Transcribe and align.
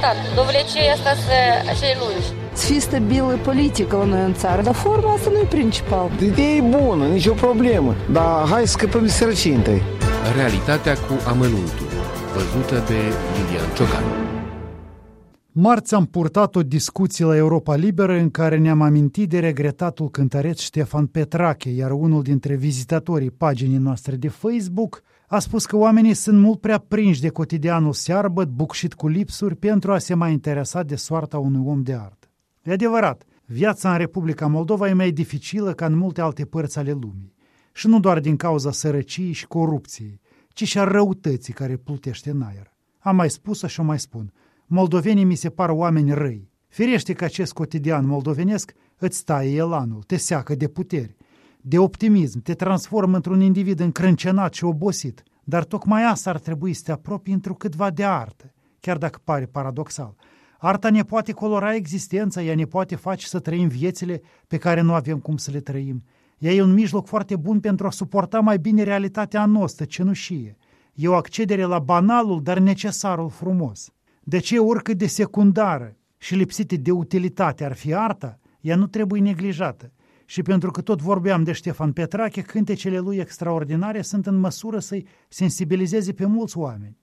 stat. 0.00 0.16
De 0.34 0.40
obicei 0.44 0.88
asta 0.96 1.12
sunt 1.22 1.78
cei 1.80 1.96
lungi. 2.02 2.28
Să 2.52 2.64
fii 2.66 2.80
stabilă 2.80 3.38
politică 3.48 3.96
la 3.96 4.04
noi 4.04 4.24
în 4.30 4.34
țară, 4.34 4.62
dar 4.62 4.74
forma 4.74 5.12
asta 5.12 5.30
nu 5.32 5.38
e 5.38 5.46
principal. 5.58 6.06
Ideea 6.22 6.54
e 6.60 6.60
bună, 6.60 7.04
nicio 7.04 7.32
problemă, 7.32 7.94
dar 8.16 8.48
hai 8.50 8.62
să 8.66 8.72
scăpăm 8.76 9.02
de 9.02 9.12
sărăcii. 9.18 9.62
Realitatea 10.36 10.94
cu 10.94 11.14
amănuntul, 11.32 11.88
văzută 12.34 12.84
de 12.86 12.98
Lilian 13.34 13.68
Ciocanu. 13.76 14.39
Marți 15.52 15.94
am 15.94 16.06
purtat 16.06 16.56
o 16.56 16.62
discuție 16.62 17.24
la 17.24 17.36
Europa 17.36 17.74
Liberă 17.74 18.12
în 18.18 18.30
care 18.30 18.58
ne-am 18.58 18.80
amintit 18.80 19.28
de 19.28 19.38
regretatul 19.38 20.10
cântăreț 20.10 20.60
Ștefan 20.60 21.06
Petrache, 21.06 21.70
iar 21.70 21.90
unul 21.90 22.22
dintre 22.22 22.54
vizitatorii 22.54 23.30
paginii 23.30 23.76
noastre 23.76 24.16
de 24.16 24.28
Facebook 24.28 25.02
a 25.26 25.38
spus 25.38 25.66
că 25.66 25.76
oamenii 25.76 26.14
sunt 26.14 26.40
mult 26.40 26.60
prea 26.60 26.78
prinși 26.78 27.20
de 27.20 27.28
cotidianul 27.28 27.92
searbăt, 27.92 28.48
bucșit 28.48 28.94
cu 28.94 29.08
lipsuri, 29.08 29.56
pentru 29.56 29.92
a 29.92 29.98
se 29.98 30.14
mai 30.14 30.32
interesa 30.32 30.82
de 30.82 30.96
soarta 30.96 31.38
unui 31.38 31.62
om 31.66 31.82
de 31.82 31.94
artă. 31.94 32.28
E 32.62 32.72
adevărat, 32.72 33.22
viața 33.44 33.92
în 33.92 33.98
Republica 33.98 34.46
Moldova 34.46 34.88
e 34.88 34.92
mai 34.92 35.10
dificilă 35.10 35.72
ca 35.72 35.86
în 35.86 35.96
multe 35.96 36.20
alte 36.20 36.44
părți 36.44 36.78
ale 36.78 36.92
lumii. 36.92 37.34
Și 37.72 37.86
nu 37.86 38.00
doar 38.00 38.20
din 38.20 38.36
cauza 38.36 38.72
sărăciei 38.72 39.32
și 39.32 39.46
corupției, 39.46 40.20
ci 40.48 40.64
și 40.64 40.78
a 40.78 40.84
răutății 40.84 41.52
care 41.52 41.76
plutește 41.76 42.30
în 42.30 42.42
aer. 42.42 42.72
Am 42.98 43.16
mai 43.16 43.30
spus-o 43.30 43.66
și 43.66 43.80
o 43.80 43.82
mai 43.82 43.98
spun. 43.98 44.32
Moldovenii 44.72 45.24
mi 45.24 45.34
se 45.34 45.48
par 45.48 45.68
oameni 45.68 46.12
răi. 46.12 46.50
Firește 46.68 47.12
că 47.12 47.24
acest 47.24 47.52
cotidian 47.52 48.06
moldovenesc 48.06 48.72
îți 48.98 49.24
taie 49.24 49.56
elanul, 49.56 50.02
te 50.02 50.16
seacă 50.16 50.54
de 50.54 50.68
puteri, 50.68 51.16
de 51.60 51.78
optimism, 51.78 52.42
te 52.42 52.54
transformă 52.54 53.16
într-un 53.16 53.40
individ 53.40 53.80
încrâncenat 53.80 54.54
și 54.54 54.64
obosit. 54.64 55.22
Dar 55.44 55.64
tocmai 55.64 56.04
asta 56.04 56.30
ar 56.30 56.38
trebui 56.38 56.72
să 56.72 56.82
te 56.84 56.92
apropii 56.92 57.32
într-o 57.32 57.56
de 57.94 58.04
artă, 58.04 58.52
chiar 58.80 58.98
dacă 58.98 59.20
pare 59.24 59.46
paradoxal. 59.46 60.14
Arta 60.58 60.90
ne 60.90 61.02
poate 61.02 61.32
colora 61.32 61.74
existența, 61.74 62.42
ea 62.42 62.54
ne 62.54 62.64
poate 62.64 62.96
face 62.96 63.26
să 63.26 63.38
trăim 63.38 63.68
viețile 63.68 64.20
pe 64.46 64.56
care 64.56 64.80
nu 64.80 64.94
avem 64.94 65.18
cum 65.18 65.36
să 65.36 65.50
le 65.50 65.60
trăim. 65.60 66.02
Ea 66.38 66.52
e 66.52 66.62
un 66.62 66.72
mijloc 66.72 67.06
foarte 67.06 67.36
bun 67.36 67.60
pentru 67.60 67.86
a 67.86 67.90
suporta 67.90 68.40
mai 68.40 68.58
bine 68.58 68.82
realitatea 68.82 69.46
noastră, 69.46 69.84
cenușie. 69.84 70.56
E 70.94 71.08
o 71.08 71.14
accedere 71.14 71.62
la 71.62 71.78
banalul, 71.78 72.42
dar 72.42 72.58
necesarul 72.58 73.30
frumos. 73.30 73.92
De 74.20 74.38
ce 74.38 74.58
oricât 74.58 74.98
de 74.98 75.06
secundară 75.06 75.96
și 76.16 76.34
lipsită 76.34 76.76
de 76.76 76.90
utilitate 76.90 77.64
ar 77.64 77.74
fi 77.74 77.94
arta, 77.94 78.38
ea 78.60 78.76
nu 78.76 78.86
trebuie 78.86 79.20
neglijată. 79.20 79.92
Și 80.24 80.42
pentru 80.42 80.70
că 80.70 80.80
tot 80.80 81.00
vorbeam 81.00 81.42
de 81.42 81.52
Ștefan 81.52 81.92
Petrache, 81.92 82.42
cântecele 82.42 82.98
lui 82.98 83.16
extraordinare 83.16 84.02
sunt 84.02 84.26
în 84.26 84.36
măsură 84.36 84.78
să-i 84.78 85.06
sensibilizeze 85.28 86.12
pe 86.12 86.26
mulți 86.26 86.58
oameni. 86.58 86.98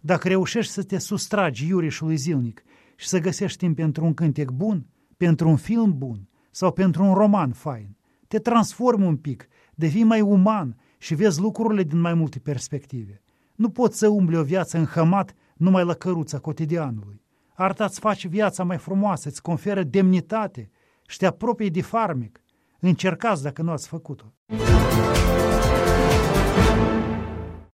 Dacă 0.00 0.28
reușești 0.28 0.72
să 0.72 0.82
te 0.82 0.98
sustragi 0.98 1.66
iurișului 1.66 2.16
zilnic 2.16 2.62
și 2.96 3.08
să 3.08 3.18
găsești 3.18 3.58
timp 3.58 3.76
pentru 3.76 4.04
un 4.04 4.14
cântec 4.14 4.50
bun, 4.50 4.86
pentru 5.16 5.48
un 5.48 5.56
film 5.56 5.98
bun 5.98 6.28
sau 6.50 6.72
pentru 6.72 7.04
un 7.04 7.14
roman 7.14 7.52
fain, 7.52 7.96
te 8.28 8.38
transformi 8.38 9.06
un 9.06 9.16
pic, 9.16 9.48
devii 9.74 10.04
mai 10.04 10.20
uman 10.20 10.76
și 10.98 11.14
vezi 11.14 11.40
lucrurile 11.40 11.82
din 11.82 12.00
mai 12.00 12.14
multe 12.14 12.38
perspective. 12.38 13.22
Nu 13.54 13.68
poți 13.70 13.98
să 13.98 14.08
umbli 14.08 14.36
o 14.36 14.42
viață 14.42 14.78
înhămat 14.78 15.34
numai 15.60 15.84
la 15.84 15.94
căruța 15.94 16.38
cotidianului. 16.38 17.22
Arta 17.54 17.84
îți 17.84 18.00
face 18.00 18.28
viața 18.28 18.64
mai 18.64 18.78
frumoasă, 18.78 19.28
îți 19.28 19.42
conferă 19.42 19.82
demnitate 19.82 20.70
și 21.06 21.16
te 21.16 21.26
apropii 21.26 21.70
de 21.70 21.82
farmic 21.82 22.40
Încercați 22.80 23.42
dacă 23.42 23.62
nu 23.62 23.70
ați 23.70 23.88
făcut-o. 23.88 24.32